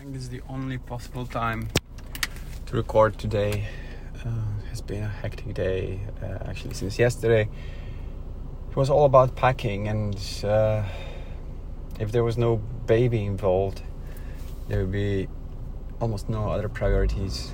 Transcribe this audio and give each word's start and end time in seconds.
think 0.00 0.14
this 0.14 0.22
is 0.22 0.30
the 0.30 0.40
only 0.48 0.78
possible 0.78 1.26
time 1.26 1.68
to 2.64 2.74
record 2.74 3.18
today. 3.18 3.66
Uh, 4.24 4.30
it's 4.70 4.80
been 4.80 5.02
a 5.02 5.08
hectic 5.08 5.52
day, 5.52 6.00
uh, 6.22 6.38
actually, 6.48 6.72
since 6.72 6.98
yesterday. 6.98 7.46
It 8.70 8.76
was 8.76 8.88
all 8.88 9.04
about 9.04 9.36
packing, 9.36 9.88
and 9.88 10.16
uh, 10.42 10.84
if 11.98 12.12
there 12.12 12.24
was 12.24 12.38
no 12.38 12.56
baby 12.86 13.26
involved, 13.26 13.82
there 14.68 14.80
would 14.80 14.92
be 14.92 15.28
almost 16.00 16.30
no 16.30 16.48
other 16.48 16.70
priorities. 16.70 17.52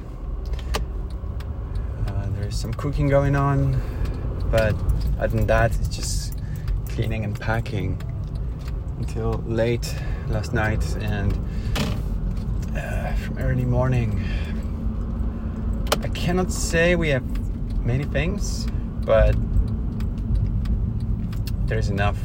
Uh, 2.07 2.29
there's 2.29 2.57
some 2.57 2.73
cooking 2.75 3.09
going 3.09 3.35
on, 3.35 3.83
but 4.53 4.77
other 5.19 5.37
than 5.37 5.49
that, 5.49 5.75
it's 5.81 5.89
just 5.89 6.39
cleaning 6.91 7.25
and 7.25 7.41
packing 7.41 8.01
until 8.99 9.33
late 9.49 9.93
last 10.29 10.53
night 10.53 10.85
and 11.01 11.37
uh, 12.77 13.15
from 13.15 13.39
early 13.39 13.65
morning. 13.65 14.23
I 16.03 16.09
cannot 16.09 16.53
say 16.53 16.95
we 16.95 17.09
have 17.09 17.25
many 17.85 18.05
things, 18.05 18.67
but 19.05 19.35
there's 21.67 21.89
enough 21.89 22.19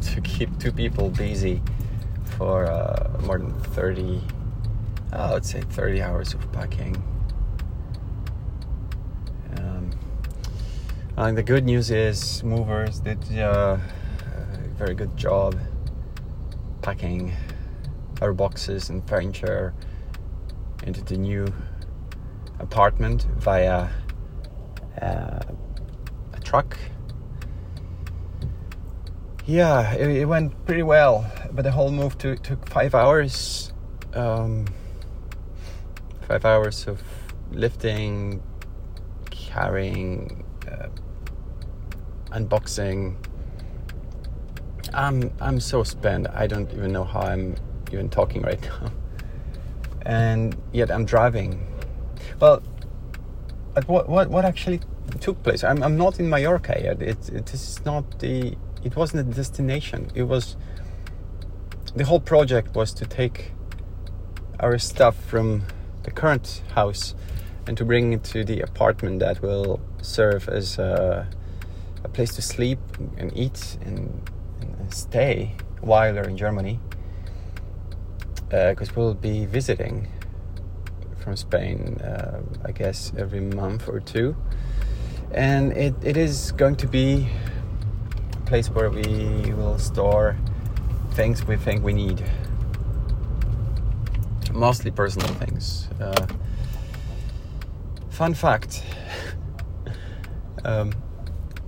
to 0.00 0.20
keep 0.20 0.58
two 0.58 0.72
people 0.72 1.10
busy 1.10 1.62
for 2.36 2.66
uh, 2.66 3.18
more 3.24 3.38
than 3.38 3.52
30, 3.60 4.20
I 5.12 5.32
would 5.32 5.44
say 5.44 5.60
30 5.60 6.02
hours 6.02 6.34
of 6.34 6.52
packing. 6.52 7.02
Um, 9.56 9.90
and 11.16 11.36
the 11.36 11.42
good 11.42 11.64
news 11.64 11.90
is 11.90 12.42
movers 12.44 13.00
did 13.00 13.18
uh, 13.38 13.76
a 13.76 14.58
very 14.76 14.94
good 14.94 15.16
job 15.16 15.58
packing 16.82 17.34
our 18.20 18.32
boxes 18.32 18.90
and 18.90 19.06
furniture 19.08 19.74
into 20.84 21.02
the 21.02 21.16
new 21.16 21.46
apartment 22.58 23.26
via 23.38 23.88
uh, 25.00 25.40
a 26.32 26.40
truck. 26.42 26.78
Yeah, 29.46 29.92
it, 29.94 30.08
it, 30.08 30.24
went 30.26 30.64
pretty 30.66 30.82
well, 30.82 31.30
but 31.50 31.62
the 31.62 31.72
whole 31.72 31.90
move 31.90 32.18
took, 32.18 32.42
took 32.42 32.68
five 32.68 32.94
hours. 32.94 33.72
Um, 34.14 34.66
five 36.28 36.44
hours 36.44 36.86
of 36.86 37.02
lifting, 37.50 38.42
carrying, 39.30 40.44
uh, 40.70 40.88
unboxing. 42.30 43.16
I'm 44.92 45.32
I'm 45.40 45.60
so 45.60 45.82
spent. 45.82 46.28
I 46.32 46.46
don't 46.46 46.72
even 46.72 46.92
know 46.92 47.04
how 47.04 47.20
I'm 47.20 47.56
even 47.92 48.08
talking 48.08 48.42
right 48.42 48.60
now. 48.62 48.92
And 50.02 50.56
yet 50.72 50.90
I'm 50.90 51.04
driving. 51.04 51.66
Well, 52.40 52.62
what 53.86 54.08
what 54.08 54.30
what 54.30 54.44
actually 54.44 54.80
took 55.20 55.42
place? 55.42 55.62
I'm 55.62 55.82
I'm 55.82 55.96
not 55.96 56.18
in 56.18 56.28
Mallorca 56.28 56.80
yet. 56.82 57.02
It 57.02 57.28
it 57.28 57.54
is 57.54 57.84
not 57.84 58.18
the. 58.20 58.56
It 58.82 58.96
wasn't 58.96 59.28
a 59.28 59.34
destination. 59.34 60.10
It 60.14 60.24
was. 60.24 60.56
The 61.94 62.04
whole 62.04 62.20
project 62.20 62.74
was 62.74 62.94
to 62.94 63.04
take 63.04 63.52
our 64.60 64.78
stuff 64.78 65.16
from 65.16 65.64
the 66.04 66.10
current 66.10 66.62
house 66.74 67.14
and 67.66 67.76
to 67.76 67.84
bring 67.84 68.12
it 68.12 68.24
to 68.24 68.44
the 68.44 68.60
apartment 68.60 69.20
that 69.20 69.42
will 69.42 69.80
serve 70.02 70.48
as 70.48 70.78
a, 70.78 71.28
a 72.04 72.08
place 72.08 72.34
to 72.36 72.42
sleep 72.42 72.78
and 73.16 73.36
eat 73.36 73.76
and, 73.82 74.22
and 74.60 74.94
stay 74.94 75.56
while 75.80 76.12
we're 76.12 76.28
in 76.28 76.36
Germany 76.36 76.78
because 78.50 78.88
uh, 78.88 78.94
we'll 78.96 79.14
be 79.14 79.46
visiting 79.46 80.08
from 81.20 81.36
Spain, 81.36 82.00
uh, 82.00 82.40
I 82.64 82.72
guess, 82.72 83.12
every 83.16 83.40
month 83.40 83.88
or 83.88 84.00
two. 84.00 84.36
And 85.32 85.72
it, 85.72 85.94
it 86.02 86.16
is 86.16 86.50
going 86.52 86.74
to 86.76 86.88
be 86.88 87.28
a 88.32 88.46
place 88.46 88.68
where 88.68 88.90
we 88.90 89.52
will 89.52 89.78
store 89.78 90.36
things 91.12 91.44
we 91.46 91.56
think 91.56 91.84
we 91.84 91.92
need. 91.92 92.24
Mostly 94.52 94.90
personal 94.90 95.28
things. 95.34 95.88
Uh, 96.00 96.26
fun 98.08 98.34
fact 98.34 98.82
um, 100.64 100.92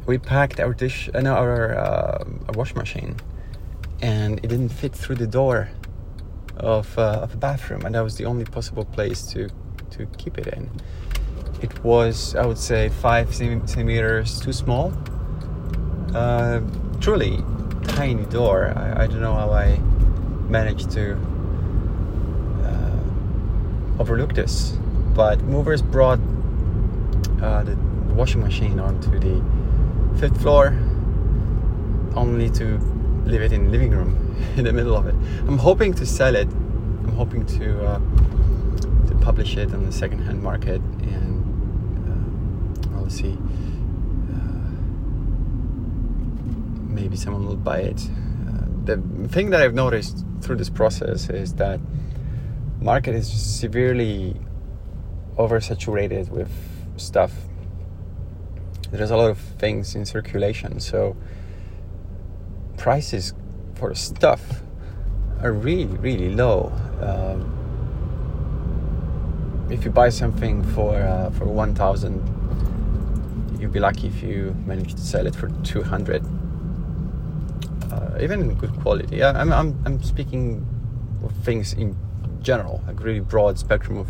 we 0.06 0.18
packed 0.18 0.58
our 0.58 0.74
dish, 0.74 1.08
uh, 1.14 1.20
no, 1.20 1.34
our, 1.34 1.76
uh, 1.76 2.24
machine, 2.74 3.14
and 4.00 4.40
it 4.40 4.48
didn't 4.48 4.70
fit 4.70 4.92
through 4.92 5.14
the 5.14 5.28
door 5.28 5.70
of, 6.56 6.98
uh, 6.98 7.20
of 7.22 7.34
a 7.34 7.36
bathroom, 7.36 7.84
and 7.84 7.94
that 7.94 8.02
was 8.02 8.16
the 8.16 8.24
only 8.24 8.44
possible 8.44 8.84
place 8.84 9.22
to 9.32 9.48
to 9.92 10.06
keep 10.18 10.38
it 10.38 10.46
in. 10.48 10.70
It 11.60 11.84
was, 11.84 12.34
I 12.34 12.46
would 12.46 12.58
say, 12.58 12.88
five 12.88 13.34
centimeters 13.34 14.40
too 14.40 14.52
small. 14.52 14.92
Uh, 16.14 16.60
truly 17.00 17.42
tiny 17.84 18.24
door. 18.26 18.72
I, 18.76 19.04
I, 19.04 19.06
don't 19.06 19.20
know 19.20 19.34
how 19.34 19.50
I 19.50 19.78
managed 20.48 20.90
to 20.92 21.14
uh, 22.64 24.00
overlook 24.00 24.34
this, 24.34 24.72
but 25.14 25.40
movers 25.42 25.82
brought 25.82 26.20
uh, 27.40 27.62
the 27.64 27.76
washing 28.14 28.42
machine 28.42 28.78
onto 28.78 29.18
the 29.18 29.42
fifth 30.18 30.40
floor, 30.42 30.68
only 32.14 32.50
to 32.50 32.78
leave 33.24 33.42
it 33.42 33.52
in 33.52 33.64
the 33.64 33.70
living 33.70 33.90
room 33.90 34.21
in 34.56 34.64
the 34.64 34.72
middle 34.72 34.96
of 34.96 35.06
it. 35.06 35.14
I'm 35.46 35.58
hoping 35.58 35.92
to 35.94 36.06
sell 36.06 36.34
it. 36.34 36.48
I'm 36.48 37.14
hoping 37.16 37.46
to 37.46 37.86
uh, 37.86 37.98
to 39.08 39.14
publish 39.20 39.56
it 39.56 39.72
on 39.72 39.84
the 39.84 39.92
second-hand 39.92 40.42
market, 40.42 40.80
and 41.02 42.92
uh, 42.92 42.96
I'll 42.96 43.10
see. 43.10 43.38
Uh, 44.32 44.72
maybe 46.88 47.16
someone 47.16 47.46
will 47.46 47.56
buy 47.56 47.80
it. 47.80 48.08
Uh, 48.48 48.64
the 48.84 49.28
thing 49.28 49.50
that 49.50 49.60
I've 49.62 49.74
noticed 49.74 50.24
through 50.40 50.56
this 50.56 50.70
process 50.70 51.28
is 51.28 51.54
that 51.54 51.80
market 52.80 53.14
is 53.14 53.30
severely 53.30 54.36
oversaturated 55.36 56.28
with 56.28 56.50
stuff. 56.96 57.32
There's 58.90 59.10
a 59.10 59.16
lot 59.16 59.30
of 59.30 59.38
things 59.38 59.94
in 59.94 60.04
circulation, 60.04 60.80
so 60.80 61.16
prices 62.76 63.32
for 63.82 63.94
stuff 63.96 64.62
are 65.42 65.52
really 65.52 65.96
really 65.96 66.30
low. 66.30 66.70
Um, 67.00 67.40
if 69.70 69.84
you 69.84 69.90
buy 69.90 70.08
something 70.08 70.62
for 70.74 70.94
uh, 70.94 71.30
for 71.30 71.46
one 71.46 71.74
thousand, 71.74 72.22
you'd 73.58 73.72
be 73.72 73.80
lucky 73.80 74.06
if 74.06 74.22
you 74.22 74.54
manage 74.66 74.94
to 74.94 75.00
sell 75.00 75.26
it 75.26 75.34
for 75.34 75.48
two 75.64 75.82
hundred. 75.82 76.22
Uh, 77.90 78.18
even 78.20 78.40
in 78.40 78.54
good 78.54 78.72
quality. 78.82 79.16
Yeah, 79.16 79.32
I'm, 79.34 79.52
I'm 79.52 79.76
I'm 79.84 80.00
speaking 80.02 80.64
of 81.24 81.32
things 81.44 81.72
in 81.72 81.96
general, 82.40 82.80
like 82.86 83.02
really 83.02 83.20
broad 83.20 83.58
spectrum 83.58 83.98
of 83.98 84.08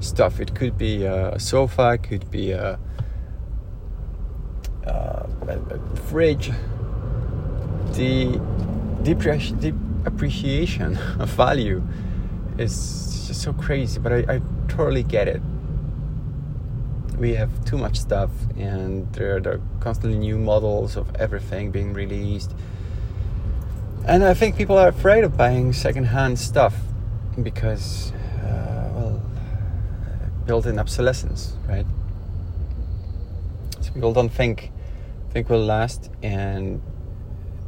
stuff. 0.00 0.40
It 0.40 0.56
could 0.56 0.76
be 0.76 1.04
a 1.04 1.38
sofa, 1.38 1.96
could 1.96 2.28
be 2.28 2.50
a, 2.50 2.76
a, 4.82 5.28
a 5.46 5.96
fridge. 6.08 6.50
The 7.92 8.40
the 9.04 9.74
appreciation 10.04 10.96
of 11.18 11.28
value 11.30 11.82
is 12.58 13.26
just 13.26 13.42
so 13.42 13.52
crazy, 13.52 13.98
but 13.98 14.12
I, 14.12 14.34
I 14.34 14.40
totally 14.68 15.02
get 15.02 15.28
it. 15.28 15.40
We 17.18 17.34
have 17.34 17.64
too 17.64 17.76
much 17.76 17.98
stuff, 17.98 18.30
and 18.56 19.12
there, 19.12 19.40
there 19.40 19.54
are 19.54 19.60
constantly 19.80 20.18
new 20.18 20.38
models 20.38 20.96
of 20.96 21.14
everything 21.16 21.70
being 21.70 21.92
released. 21.92 22.54
And 24.06 24.24
I 24.24 24.32
think 24.32 24.56
people 24.56 24.78
are 24.78 24.88
afraid 24.88 25.24
of 25.24 25.36
buying 25.36 25.72
secondhand 25.72 26.38
stuff 26.38 26.74
because, 27.42 28.12
uh, 28.42 28.90
well, 28.94 29.22
built-in 30.46 30.78
obsolescence, 30.78 31.54
right? 31.68 31.86
So 33.80 33.92
people 33.92 34.12
don't 34.12 34.30
think 34.30 34.72
think 35.30 35.48
will 35.48 35.64
last, 35.64 36.10
and 36.22 36.82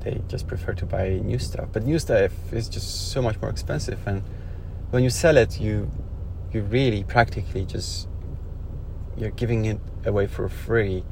they 0.02 0.20
just 0.28 0.46
prefer 0.46 0.74
to 0.74 0.86
buy 0.86 1.20
new 1.24 1.38
stuff. 1.38 1.68
But 1.72 1.84
new 1.84 1.98
stuff 1.98 2.32
is 2.52 2.68
just 2.68 3.12
so 3.12 3.22
much 3.22 3.40
more 3.40 3.50
expensive, 3.50 4.06
and 4.06 4.22
when 4.90 5.02
you 5.02 5.10
sell 5.10 5.36
it, 5.36 5.60
you 5.60 5.90
you 6.52 6.62
really 6.62 7.04
practically 7.04 7.64
just 7.64 8.08
you're 9.16 9.30
giving 9.30 9.64
it 9.64 9.80
away 10.04 10.26
for 10.26 10.48
free, 10.48 11.04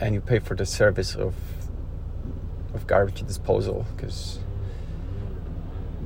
and 0.00 0.14
you 0.14 0.20
pay 0.20 0.38
for 0.38 0.54
the 0.54 0.66
service 0.66 1.14
of 1.14 1.34
of 2.74 2.86
garbage 2.86 3.26
disposal 3.26 3.86
because 3.96 4.38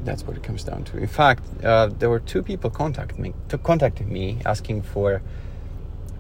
that's 0.05 0.25
what 0.25 0.37
it 0.37 0.43
comes 0.43 0.65
down 0.65 0.85
to. 0.85 0.99
In 0.99 1.07
fact, 1.07 1.45
uh, 1.65 1.87
there 1.87 2.11
were 2.11 2.21
two 2.21 2.43
people 2.43 2.71
contact 2.71 3.19
me, 3.19 3.35
to 3.49 3.59
contacted 3.59 4.09
me 4.09 4.39
asking 4.45 4.83
for 4.83 5.23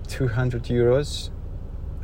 200 0.09 0.65
euros 0.65 1.31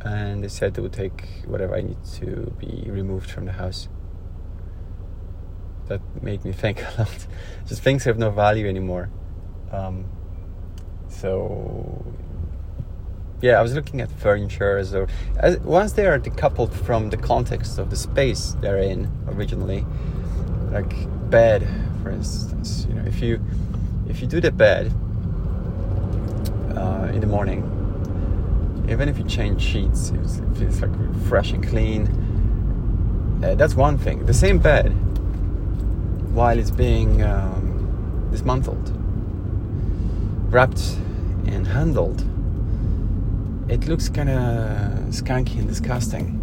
and 0.03 0.43
they 0.43 0.47
said 0.47 0.73
they 0.73 0.81
would 0.81 0.93
take 0.93 1.25
whatever 1.45 1.75
I 1.75 1.81
need 1.81 2.03
to 2.15 2.53
be 2.57 2.85
removed 2.89 3.29
from 3.29 3.45
the 3.45 3.53
house. 3.53 3.89
that 5.87 6.01
made 6.21 6.45
me 6.45 6.51
think 6.63 6.81
a 6.81 6.93
lot. 6.99 7.27
Just 7.67 7.81
things 7.81 8.03
have 8.05 8.17
no 8.17 8.29
value 8.29 8.67
anymore. 8.67 9.09
Um, 9.71 10.05
so 11.07 12.05
yeah, 13.41 13.57
I 13.57 13.61
was 13.61 13.73
looking 13.73 14.01
at 14.01 14.11
furniture 14.11 14.83
though 14.83 15.07
as, 15.37 15.57
once 15.59 15.93
they 15.93 16.05
are 16.05 16.19
decoupled 16.19 16.73
from 16.73 17.09
the 17.09 17.17
context 17.17 17.79
of 17.79 17.89
the 17.89 17.95
space 17.95 18.55
they're 18.61 18.79
in 18.79 19.09
originally, 19.27 19.85
like 20.71 20.93
bed, 21.29 21.67
for 22.03 22.11
instance. 22.11 22.85
You 22.87 22.95
know, 22.95 23.05
if 23.05 23.21
you 23.21 23.41
if 24.07 24.21
you 24.21 24.27
do 24.27 24.41
the 24.41 24.51
bed 24.51 24.91
uh, 26.75 27.11
in 27.13 27.21
the 27.21 27.27
morning, 27.27 27.63
even 28.89 29.07
if 29.07 29.17
you 29.17 29.23
change 29.23 29.61
sheets, 29.61 30.09
it 30.09 30.57
feels 30.57 30.81
like 30.81 30.91
fresh 31.25 31.51
and 31.51 31.65
clean. 31.67 32.07
Uh, 33.43 33.55
that's 33.55 33.75
one 33.75 33.97
thing. 33.97 34.25
The 34.25 34.33
same 34.33 34.59
bed, 34.59 34.89
while 36.33 36.57
it's 36.57 36.71
being 36.71 37.21
um, 37.21 38.27
dismantled, 38.31 38.91
wrapped 40.51 40.97
and 41.45 41.67
handled, 41.67 42.25
it 43.69 43.87
looks 43.87 44.09
kind 44.09 44.29
of 44.29 45.13
skanky 45.13 45.59
and 45.59 45.67
disgusting. 45.67 46.35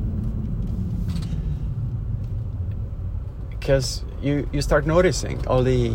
Because 3.51 4.05
you, 4.23 4.49
you 4.53 4.63
start 4.63 4.87
noticing 4.87 5.45
all 5.49 5.63
the 5.63 5.91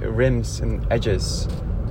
rims 0.00 0.60
and 0.60 0.86
edges 0.90 1.46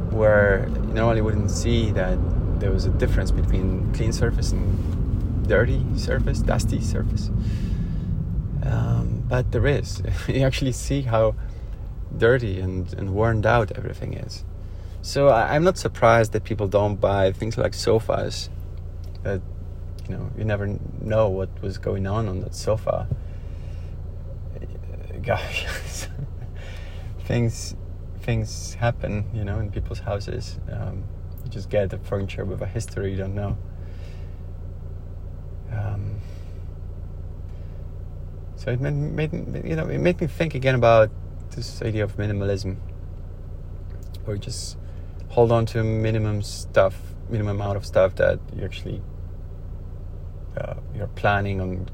where 0.10 0.68
you 0.68 0.94
normally 0.94 1.22
wouldn't 1.22 1.52
see 1.52 1.92
that 1.92 2.18
there 2.62 2.72
was 2.72 2.86
a 2.86 2.90
difference 2.90 3.32
between 3.32 3.92
clean 3.94 4.14
surface 4.14 4.52
and 4.52 5.48
dirty 5.48 5.84
surface, 5.98 6.40
dusty 6.40 6.80
surface. 6.80 7.30
Um, 8.64 9.26
but 9.28 9.52
there 9.52 9.66
is. 9.66 10.04
you 10.28 10.44
actually 10.46 10.72
see 10.72 11.02
how 11.02 11.34
dirty 12.16 12.60
and, 12.60 12.94
and 12.94 13.16
worn 13.16 13.44
out 13.46 13.72
everything 13.76 14.14
is. 14.14 14.46
So 15.02 15.30
I, 15.30 15.56
am 15.56 15.64
not 15.64 15.80
surprised 15.80 16.34
that 16.34 16.44
people 16.44 16.68
don't 16.68 16.98
buy 16.98 17.32
things 17.32 17.58
like 17.58 17.74
sofas. 17.74 18.50
That 19.24 19.42
you 20.08 20.16
know, 20.16 20.30
you 20.38 20.44
never 20.44 20.78
know 21.02 21.30
what 21.30 21.50
was 21.64 21.80
going 21.80 22.06
on 22.06 22.30
on 22.30 22.42
that 22.42 22.54
sofa. 22.54 23.08
Gosh, 25.24 25.66
things 27.26 27.76
things 28.20 28.76
happen, 28.76 29.26
you 29.34 29.44
know, 29.44 29.58
in 29.58 29.72
people's 29.72 30.00
houses. 30.00 30.60
Um, 30.72 31.04
just 31.52 31.70
get 31.70 31.94
a 31.94 31.98
furniture 32.00 32.46
with 32.46 32.62
a 32.62 32.68
history 32.68 33.12
you 33.12 33.18
don't 33.18 33.36
know. 33.36 33.58
Um, 35.72 36.20
so 38.56 38.72
it 38.72 38.80
made, 38.80 38.94
made 38.94 39.66
you 39.66 39.76
know 39.76 39.88
it 39.88 40.00
made 40.00 40.20
me 40.20 40.28
think 40.28 40.56
again 40.56 40.76
about 40.76 41.10
this 41.52 41.82
idea 41.82 42.04
of 42.04 42.18
minimalism, 42.18 42.78
or 44.26 44.38
just 44.38 44.78
hold 45.30 45.52
on 45.52 45.66
to 45.68 45.84
minimum 45.84 46.42
stuff, 46.42 46.96
minimum 47.30 47.60
amount 47.62 47.78
of 47.78 47.86
stuff 47.86 48.16
that 48.16 48.40
you 48.56 48.64
actually 48.64 49.02
uh, 50.58 50.76
you're 50.96 51.08
planning 51.08 51.62
on 51.62 51.88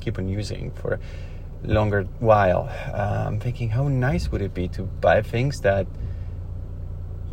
keep 0.00 0.18
on 0.18 0.28
using 0.28 0.70
for 0.72 0.94
a 1.64 1.66
longer 1.66 2.04
while. 2.20 2.68
Uh, 2.92 3.24
I'm 3.26 3.40
thinking, 3.40 3.70
how 3.70 3.88
nice 3.88 4.30
would 4.30 4.42
it 4.42 4.54
be 4.54 4.68
to 4.68 4.82
buy 4.82 5.22
things 5.22 5.60
that 5.60 5.86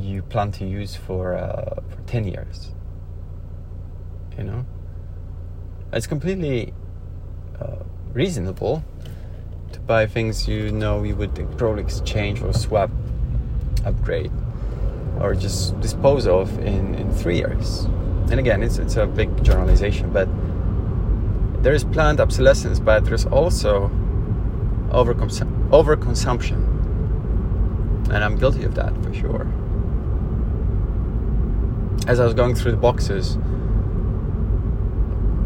you 0.04 0.22
plan 0.22 0.52
to 0.54 0.66
use 0.66 0.96
for 0.96 1.36
uh, 1.36 1.82
for 1.90 2.02
ten 2.06 2.26
years? 2.26 2.72
You 4.38 4.44
know, 4.44 4.66
it's 5.92 6.08
completely 6.08 6.74
uh, 7.60 7.84
reasonable 8.14 8.84
to 9.72 9.80
buy 9.82 10.06
things 10.06 10.48
you 10.48 10.72
know 10.72 11.04
you 11.04 11.16
would 11.16 11.36
probably 11.58 11.84
exchange 11.84 12.42
or 12.42 12.54
swap, 12.54 12.90
upgrade, 13.86 14.32
or 15.20 15.36
just 15.36 15.80
dispose 15.82 16.28
of 16.28 16.58
in, 16.60 16.96
in 16.96 17.12
three 17.12 17.38
years. 17.38 17.86
And 18.30 18.40
again, 18.40 18.64
it's, 18.64 18.78
it's 18.78 18.96
a 18.96 19.06
big 19.06 19.44
generalization, 19.44 20.12
but 20.12 20.28
there 21.64 21.74
is 21.74 21.84
planned 21.84 22.20
obsolescence, 22.20 22.80
but 22.80 23.06
there's 23.06 23.26
also 23.26 23.90
overcons- 24.90 25.70
overconsumption. 25.70 26.70
And 28.10 28.24
I'm 28.24 28.38
guilty 28.38 28.64
of 28.64 28.76
that 28.76 28.94
for 29.04 29.14
sure. 29.14 29.48
As 32.06 32.20
I 32.20 32.26
was 32.26 32.34
going 32.34 32.54
through 32.54 32.72
the 32.72 32.78
boxes, 32.78 33.38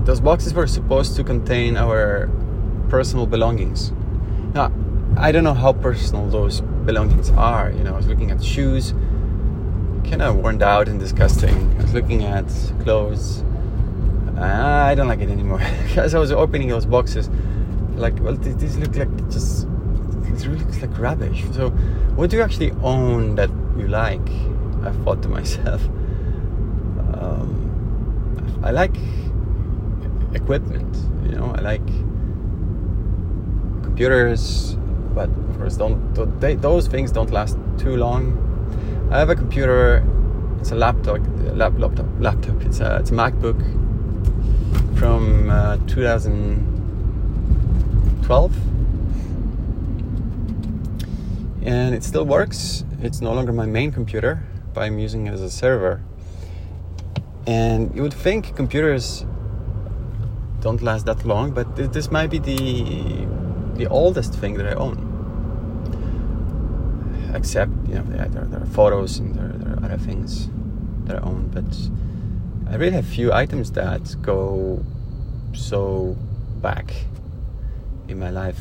those 0.06 0.20
boxes 0.20 0.54
were 0.54 0.66
supposed 0.66 1.16
to 1.18 1.24
contain 1.24 1.78
our 1.78 2.30
personal 2.90 3.28
belongings. 3.28 3.92
Now, 4.54 4.72
I 5.18 5.32
don't 5.32 5.44
know 5.44 5.54
how 5.54 5.74
personal 5.74 6.28
those 6.30 6.62
belongings 6.62 7.30
are. 7.32 7.72
You 7.72 7.84
know, 7.84 7.94
I 7.94 7.98
was 7.98 8.08
looking 8.08 8.32
at 8.32 8.44
shoes, 8.44 8.94
kind 10.10 10.22
of 10.22 10.38
worn 10.38 10.64
out 10.64 10.88
and 10.88 11.00
disgusting. 11.00 11.76
I 11.78 11.82
was 11.84 11.94
looking 11.94 12.24
at 12.24 12.48
clothes. 12.82 13.44
I 14.40 14.96
don't 14.96 15.08
like 15.08 15.20
it 15.20 15.30
anymore. 15.30 15.62
As 15.96 16.16
I 16.16 16.20
was 16.20 16.32
opening 16.32 16.70
those 16.70 16.86
boxes, 16.86 17.30
like, 17.96 18.20
well, 18.22 18.36
these 18.36 18.78
look 18.78 18.96
like 18.96 19.30
just, 19.30 19.64
it 19.66 20.48
really 20.48 20.60
looks 20.60 20.82
like 20.82 20.98
rubbish. 20.98 21.44
So, 21.52 21.70
what 22.16 22.30
do 22.30 22.38
you 22.38 22.44
actually 22.44 22.72
own 22.82 23.36
that 23.36 23.50
you 23.78 23.88
like? 23.88 24.28
I 24.84 24.92
thought 25.04 25.22
to 25.24 25.30
myself. 25.30 25.82
Um, 27.20 28.62
I 28.64 28.72
like 28.72 28.96
equipment, 30.34 30.98
you 31.24 31.32
know, 31.38 31.54
I 31.56 31.62
like 31.62 31.86
computers, 33.84 34.76
but 35.14 35.30
of 35.30 35.58
course, 35.58 35.78
don't, 35.78 36.40
they, 36.40 36.56
those 36.56 36.88
things 36.88 37.12
don't 37.12 37.30
last 37.32 37.58
too 37.78 37.98
long. 37.98 38.44
I 39.12 39.20
have 39.20 39.30
a 39.30 39.36
computer. 39.36 40.04
It's 40.60 40.72
a 40.72 40.76
laptop. 40.76 41.20
Lap, 41.56 41.74
laptop. 41.78 42.06
Laptop. 42.20 42.62
It's 42.64 42.80
a 42.82 42.98
it's 42.98 43.10
a 43.10 43.14
MacBook 43.14 43.58
from 45.00 45.50
uh, 45.50 45.78
2012, 45.88 48.56
and 51.66 51.96
it 51.96 52.04
still 52.04 52.26
works. 52.26 52.84
It's 53.02 53.22
no 53.22 53.34
longer 53.34 53.54
my 53.54 53.66
main 53.66 53.92
computer, 53.92 54.44
but 54.74 54.84
I'm 54.84 55.00
using 55.00 55.28
it 55.28 55.34
as 55.34 55.42
a 55.42 55.50
server. 55.50 56.02
And 57.48 57.96
you 57.96 58.02
would 58.02 58.14
think 58.14 58.56
computers 58.56 59.26
don't 60.60 60.82
last 60.82 61.06
that 61.06 61.26
long, 61.26 61.52
but 61.52 61.76
this 61.94 62.12
might 62.12 62.30
be 62.30 62.40
the 62.40 63.26
the 63.78 63.88
oldest 63.88 64.34
thing 64.34 64.56
that 64.56 64.68
I 64.68 64.74
own. 64.74 64.98
Except, 67.34 67.72
you 67.88 67.96
know, 67.96 68.04
there, 68.04 68.28
there 68.28 68.62
are 68.62 68.66
photos 68.66 69.20
and 69.20 69.36
there, 69.36 69.50
there, 69.50 69.74
are 69.74 69.86
other 69.86 69.98
things 69.98 70.50
that 71.06 71.18
I 71.18 71.20
own, 71.20 71.50
but 71.54 71.66
I 72.72 72.76
really 72.76 72.96
have 72.96 73.06
few 73.06 73.32
items 73.32 73.72
that 73.74 74.16
go 74.22 74.84
so 75.54 76.18
back 76.62 76.94
in 78.08 78.20
my 78.20 78.30
life 78.30 78.60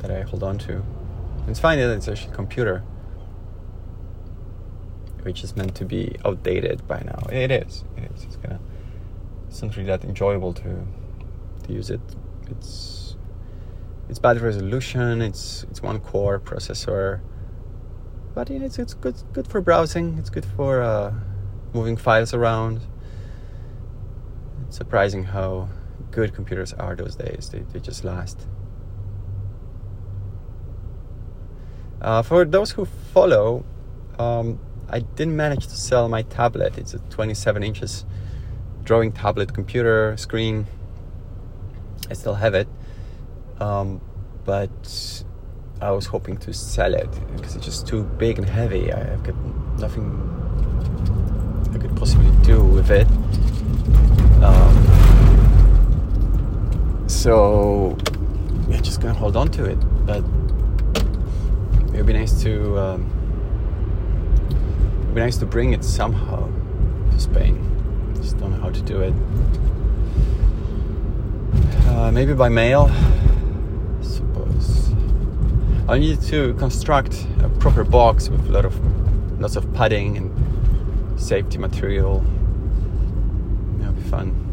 that 0.00 0.10
I 0.10 0.22
hold 0.22 0.42
on 0.42 0.58
to. 0.58 0.82
It's 1.48 1.58
fine 1.58 1.78
that 1.78 1.90
it's 1.90 2.08
actually 2.08 2.32
a 2.32 2.36
computer, 2.36 2.82
which 5.22 5.44
is 5.44 5.56
meant 5.56 5.74
to 5.76 5.84
be 5.84 6.16
outdated 6.24 6.86
by 6.86 7.00
now. 7.04 7.26
It 7.30 7.50
is. 7.50 7.84
It 7.96 8.10
is. 8.14 8.24
It's 8.24 8.36
gonna. 8.36 8.60
It's 9.48 9.62
not 9.62 9.76
really 9.76 9.88
that 9.88 10.04
enjoyable 10.04 10.52
to 10.54 10.86
to 11.64 11.72
use 11.72 11.90
it. 11.90 12.00
It's 12.50 13.16
it's 14.08 14.18
bad 14.18 14.40
resolution. 14.40 15.22
It's 15.22 15.64
it's 15.70 15.82
one 15.82 16.00
core 16.00 16.38
processor, 16.40 17.20
but 18.34 18.50
it's 18.50 18.78
it's 18.78 18.94
good 18.94 19.16
good 19.32 19.46
for 19.46 19.60
browsing. 19.60 20.16
It's 20.18 20.30
good 20.30 20.46
for 20.56 20.82
uh, 20.82 21.12
moving 21.72 21.96
files 21.96 22.32
around. 22.32 22.80
It's 24.66 24.76
surprising 24.76 25.24
how 25.24 25.68
good 26.10 26.34
computers 26.34 26.72
are 26.72 26.94
those 26.96 27.16
days. 27.16 27.50
They 27.50 27.60
they 27.72 27.80
just 27.80 28.04
last. 28.04 28.46
Uh, 32.00 32.22
for 32.22 32.44
those 32.44 32.70
who 32.70 32.84
follow, 32.84 33.64
um, 34.20 34.60
I 34.90 35.00
didn't 35.00 35.36
manage 35.36 35.66
to 35.66 35.76
sell 35.76 36.08
my 36.08 36.22
tablet. 36.22 36.78
It's 36.78 36.94
a 36.94 36.98
27 36.98 37.62
inches 37.62 38.04
drawing 38.84 39.12
tablet 39.12 39.52
computer 39.52 40.16
screen. 40.16 40.66
I 42.10 42.14
still 42.14 42.34
have 42.34 42.54
it 42.54 42.68
um, 43.60 44.00
but 44.44 45.24
I 45.80 45.90
was 45.90 46.06
hoping 46.06 46.36
to 46.38 46.52
sell 46.52 46.94
it 46.94 47.10
because 47.36 47.56
it's 47.56 47.64
just 47.64 47.86
too 47.86 48.02
big 48.02 48.38
and 48.38 48.48
heavy. 48.48 48.92
I've 48.92 49.22
got 49.22 49.36
nothing 49.78 50.24
I 51.74 51.78
could 51.78 51.94
possibly 51.96 52.30
do 52.44 52.62
with 52.62 52.90
it. 52.90 53.06
Um, 54.42 54.74
so 57.08 57.96
yeah, 58.68 58.80
just 58.80 59.00
gonna 59.00 59.14
hold 59.14 59.36
on 59.36 59.48
to 59.52 59.64
it. 59.64 59.78
But 60.06 60.24
it 61.92 61.96
would 61.96 62.06
be 62.06 62.12
nice 62.12 62.40
to 62.42 62.78
um, 62.78 63.10
it'd 65.08 65.14
be 65.14 65.22
nice 65.22 65.38
to 65.38 65.46
bring 65.46 65.72
it 65.72 65.82
somehow 65.82 66.46
to 67.12 67.18
Spain. 67.18 67.64
Just 68.16 68.36
don't 68.36 68.50
know 68.50 68.58
how 68.58 68.68
to 68.68 68.82
do 68.82 69.00
it. 69.00 69.14
Uh, 71.88 72.10
maybe 72.12 72.34
by 72.34 72.50
mail 72.50 72.90
I 72.90 74.02
suppose. 74.02 74.90
I 75.88 75.98
need 75.98 76.20
to 76.24 76.52
construct 76.54 77.26
a 77.42 77.48
proper 77.48 77.84
box 77.84 78.28
with 78.28 78.46
a 78.48 78.52
lot 78.52 78.66
of 78.66 78.78
lots 79.40 79.56
of 79.56 79.72
padding 79.72 80.18
and 80.18 81.18
safety 81.18 81.56
material. 81.56 82.22
That'll 83.78 83.94
be 83.94 84.02
fun. 84.02 84.44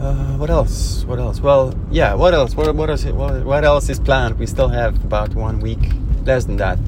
Uh, 0.00 0.38
what 0.38 0.48
else? 0.48 1.04
What 1.04 1.18
else? 1.18 1.40
Well, 1.40 1.74
yeah. 1.90 2.14
What 2.14 2.32
else? 2.32 2.54
What 2.54 2.74
what 2.74 2.88
it? 2.88 3.14
What, 3.14 3.44
what 3.44 3.64
else 3.64 3.90
is 3.90 4.00
planned? 4.00 4.38
We 4.38 4.46
still 4.46 4.68
have 4.68 5.04
about 5.04 5.34
one 5.34 5.60
week, 5.60 5.79
less 6.30 6.44
than 6.44 6.58
that, 6.58 6.78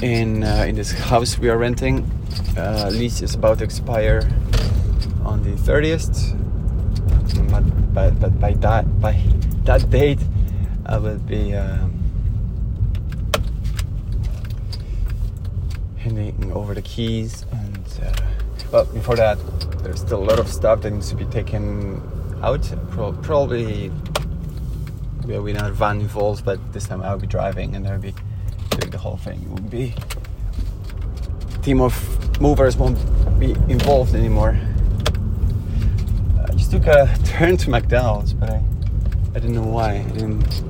in 0.00 0.44
uh, 0.44 0.64
in 0.68 0.76
this 0.76 0.92
house 0.92 1.38
we 1.40 1.48
are 1.48 1.58
renting. 1.58 2.08
Uh, 2.56 2.88
lease 2.92 3.20
is 3.20 3.34
about 3.34 3.58
to 3.58 3.64
expire 3.64 4.20
on 5.24 5.42
the 5.42 5.54
30th, 5.66 6.38
but 7.50 7.64
but, 7.94 8.20
but 8.20 8.32
by 8.38 8.52
that 8.64 8.84
by 9.00 9.14
that 9.64 9.90
date, 9.90 10.22
I 10.86 10.98
will 10.98 11.18
be. 11.18 11.54
Um, 11.54 11.90
handing 15.98 16.52
over 16.52 16.74
the 16.74 16.82
keys 16.82 17.46
and 17.50 17.86
uh, 18.04 18.12
well 18.70 18.84
before 18.92 19.16
that 19.16 19.38
there's 19.82 20.00
still 20.00 20.22
a 20.22 20.26
lot 20.30 20.38
of 20.38 20.48
stuff 20.48 20.82
that 20.82 20.90
needs 20.90 21.08
to 21.08 21.16
be 21.16 21.24
taken 21.38 21.98
out 22.42 22.60
Pro- 22.90 23.14
probably 23.28 23.90
there 25.26 25.38
will 25.38 25.44
be 25.46 25.52
another 25.52 25.72
van 25.72 26.00
involved 26.00 26.44
but 26.44 26.72
this 26.72 26.86
time 26.86 27.02
I'll 27.02 27.18
be 27.18 27.26
driving 27.26 27.74
and 27.74 27.86
I'll 27.86 27.98
be 27.98 28.14
doing 28.70 28.90
the 28.90 28.98
whole 28.98 29.16
thing. 29.16 29.40
It 29.42 29.48
won't 29.48 29.70
be 29.70 29.94
team 31.62 31.80
of 31.80 32.40
movers 32.40 32.76
won't 32.76 32.98
be 33.40 33.52
involved 33.68 34.14
anymore. 34.14 34.58
I 36.46 36.52
just 36.52 36.70
took 36.70 36.86
a 36.86 37.08
turn 37.24 37.56
to 37.58 37.70
McDonald's 37.70 38.34
but 38.34 38.50
I, 38.50 38.62
I 39.30 39.34
didn't 39.34 39.54
know 39.54 39.62
why. 39.62 39.94
I 39.94 40.10
didn't 40.10 40.62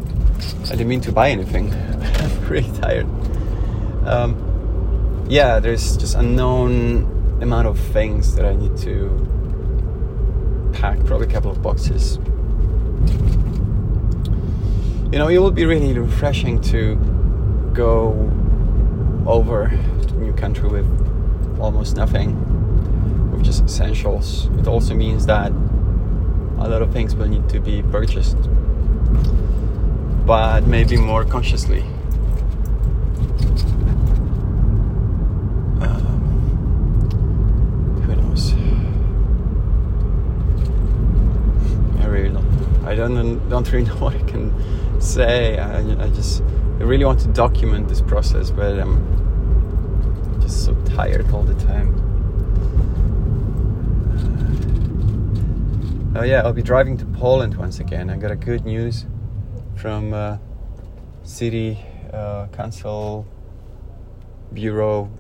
I 0.67 0.71
didn't 0.71 0.89
mean 0.89 1.01
to 1.03 1.13
buy 1.13 1.31
anything. 1.31 1.73
I'm 2.03 2.49
really 2.49 2.71
tired. 2.79 3.07
Um, 4.07 5.27
yeah, 5.29 5.59
there's 5.59 5.97
just 5.97 6.15
unknown 6.15 7.41
amount 7.43 7.67
of 7.67 7.79
things 7.79 8.37
that 8.37 8.45
I 8.45 8.55
need 8.55 8.77
to 8.79 10.71
pack, 10.75 11.05
probably 11.05 11.27
a 11.27 11.31
couple 11.31 11.51
of 11.51 11.61
boxes. 11.63 12.19
You 15.15 15.21
know, 15.21 15.29
it 15.29 15.39
will 15.39 15.53
be 15.53 15.65
really 15.65 15.97
refreshing 15.97 16.61
to 16.73 16.97
go 17.73 18.33
over 19.29 19.69
to 19.69 20.09
a 20.09 20.19
new 20.19 20.33
country 20.33 20.69
with 20.69 21.61
almost 21.61 21.95
nothing, 21.95 22.35
with 23.31 23.45
just 23.45 23.63
essentials. 23.63 24.47
It 24.59 24.67
also 24.67 24.93
means 24.93 25.25
that 25.27 25.53
a 25.53 26.67
lot 26.67 26.83
of 26.83 26.93
things 26.93 27.15
will 27.15 27.29
need 27.29 27.49
to 27.51 27.61
be 27.61 27.81
purchased, 27.81 28.39
but 30.27 30.67
maybe 30.67 30.97
more 30.97 31.25
consciously. 31.25 31.83
Um, 35.81 36.11
who 38.05 38.17
knows? 38.17 38.53
I 42.03 42.07
really 42.09 42.31
don't. 42.31 42.85
I 42.85 42.97
don't 42.97 43.49
don't 43.49 43.73
really 43.73 43.85
know 43.89 43.95
what 43.95 44.17
I 44.17 44.23
can 44.23 44.53
say. 45.05 45.59
I, 45.59 45.79
I 46.05 46.09
just 46.11 46.43
I 46.43 46.83
really 46.83 47.05
want 47.05 47.21
to 47.21 47.29
document 47.29 47.89
this 47.89 48.01
process, 48.01 48.51
but 48.51 48.79
I'm 48.79 50.41
just 50.41 50.65
so 50.65 50.75
tired 50.85 51.31
all 51.31 51.43
the 51.43 51.55
time. 51.55 51.95
Uh, 56.15 56.21
oh 56.21 56.23
yeah, 56.23 56.43
I'll 56.43 56.53
be 56.53 56.63
driving 56.63 56.97
to 56.99 57.05
Poland 57.07 57.57
once 57.57 57.81
again. 57.81 58.11
I 58.11 58.17
got 58.17 58.31
a 58.31 58.37
good 58.37 58.65
news 58.65 59.07
from 59.77 60.15
uh, 60.15 60.39
city 61.23 61.79
uh, 62.13 62.47
council 62.49 63.27
bureau. 64.53 65.11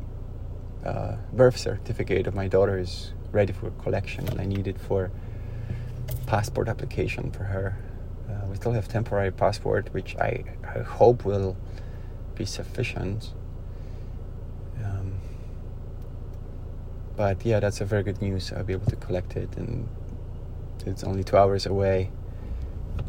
Uh, 0.85 1.17
birth 1.33 1.57
certificate 1.57 2.27
of 2.27 2.35
my 2.35 2.47
daughter 2.47 2.79
is 2.79 3.13
ready 3.33 3.53
for 3.53 3.71
collection, 3.83 4.29
and 4.29 4.41
I 4.41 4.45
need 4.45 4.67
it 4.67 4.81
for 4.81 5.11
passport 6.27 6.69
application 6.69 7.31
for 7.31 7.45
her. 7.45 7.77
We 8.55 8.59
still 8.59 8.71
have 8.71 8.87
temporary 8.87 9.33
passport, 9.33 9.93
which 9.93 10.15
I, 10.15 10.45
I 10.65 10.79
hope 10.79 11.25
will 11.25 11.57
be 12.37 12.45
sufficient. 12.45 13.33
Um, 14.81 15.15
but 17.17 17.45
yeah, 17.45 17.59
that's 17.59 17.81
a 17.81 17.85
very 17.85 18.05
good 18.05 18.23
news. 18.23 18.53
I'll 18.53 18.63
be 18.63 18.75
able 18.75 18.87
to 18.87 18.95
collect 18.95 19.35
it, 19.35 19.49
and 19.57 19.89
it's 20.87 21.03
only 21.03 21.25
two 21.25 21.37
hours 21.37 21.67
away. 21.67 22.13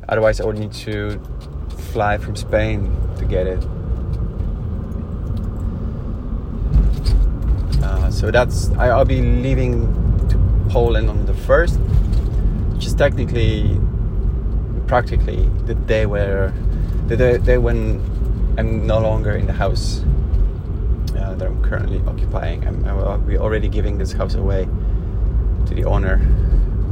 Otherwise, 0.10 0.42
I 0.42 0.46
would 0.46 0.58
need 0.58 0.74
to 0.74 1.22
fly 1.94 2.18
from 2.18 2.36
Spain 2.36 2.92
to 3.20 3.26
get 3.26 3.46
it. 3.46 3.64
Uh, 7.84 8.10
so 8.10 8.32
that's 8.32 8.72
I, 8.80 8.88
I'll 8.88 9.06
be 9.06 9.22
leaving 9.22 9.86
to 10.30 10.40
Poland 10.72 11.08
on 11.08 11.28
the 11.28 11.36
first 11.36 11.80
which 12.76 12.88
is 12.88 12.94
technically, 12.94 13.80
practically 14.88 15.50
the 15.66 15.76
day 15.76 16.06
where 16.06 16.54
the 17.08 17.18
day, 17.18 17.38
day 17.38 17.58
when 17.58 18.02
I'm 18.58 18.88
no 18.88 19.00
longer 19.00 19.32
in 19.36 19.46
the 19.48 19.54
house 19.54 20.02
uh, 21.18 21.34
that 21.36 21.48
I'm 21.48 21.62
currently 21.64 22.02
occupying. 22.08 22.66
I'm, 22.68 22.86
I'll 22.86 23.18
be 23.18 23.38
already 23.38 23.68
giving 23.68 23.98
this 23.98 24.14
house 24.14 24.36
away 24.36 24.68
to 25.66 25.74
the 25.74 25.86
owner, 25.86 26.18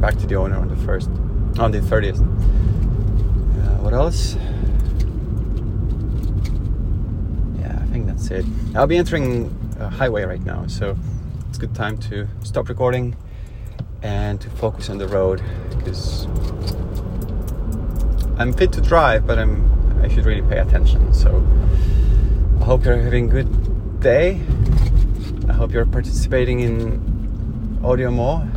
back 0.00 0.16
to 0.18 0.26
the 0.26 0.36
owner 0.36 0.56
on 0.56 0.68
the 0.68 0.76
first, 0.76 1.08
on 1.58 1.70
the 1.70 1.80
thirtieth. 1.80 2.20
Uh, 2.20 2.24
what 3.80 3.92
else? 3.94 4.36
Yeah, 7.60 7.78
I 7.80 7.86
think 7.86 8.06
that's 8.06 8.30
it. 8.30 8.44
I'll 8.74 8.86
be 8.86 8.96
entering 8.96 9.54
a 9.78 9.88
highway 9.88 10.24
right 10.24 10.44
now, 10.44 10.66
so 10.66 10.96
it's 11.48 11.58
good 11.58 11.74
time 11.74 11.98
to 11.98 12.28
stop 12.42 12.68
recording 12.68 13.16
and 14.02 14.40
to 14.40 14.50
focus 14.50 14.90
on 14.90 14.98
the 14.98 15.08
road 15.08 15.42
because 15.78 16.26
I'm 18.36 18.52
fit 18.52 18.72
to 18.72 18.80
drive, 18.80 19.26
but 19.26 19.38
I'm 19.38 19.74
I 20.02 20.08
should 20.08 20.26
really 20.26 20.42
pay 20.42 20.58
attention. 20.58 21.14
So 21.14 21.46
I 22.60 22.64
hope 22.64 22.84
you're 22.84 22.96
having 22.96 23.30
a 23.30 23.32
good 23.32 24.00
day. 24.00 24.40
I 25.48 25.52
hope 25.52 25.72
you're 25.72 25.86
participating 25.86 26.60
in 26.60 27.78
AudioMo 27.82 28.50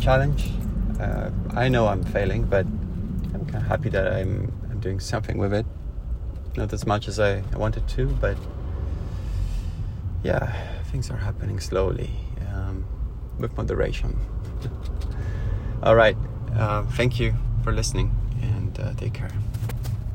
challenge. 0.00 0.50
Uh, 1.00 1.30
I 1.54 1.68
know 1.68 1.88
I'm 1.88 2.04
failing, 2.04 2.44
but 2.44 2.66
I'm 2.66 3.46
kind 3.46 3.56
of 3.56 3.62
happy 3.62 3.88
that 3.88 4.12
I'm, 4.12 4.52
I'm 4.70 4.80
doing 4.80 5.00
something 5.00 5.38
with 5.38 5.54
it. 5.54 5.64
Not 6.56 6.72
as 6.72 6.86
much 6.86 7.08
as 7.08 7.18
I, 7.18 7.42
I 7.52 7.56
wanted 7.56 7.88
to, 7.88 8.06
but 8.06 8.36
yeah, 10.22 10.52
things 10.90 11.10
are 11.10 11.16
happening 11.16 11.58
slowly 11.58 12.10
um, 12.52 12.84
with 13.38 13.56
moderation. 13.56 14.16
All 15.82 15.96
right. 15.96 16.16
Uh, 16.54 16.82
thank 16.82 17.18
you 17.18 17.34
for 17.64 17.72
listening 17.72 18.17
and 18.42 18.78
uh, 18.80 18.92
take 18.94 19.14
care. 19.14 19.30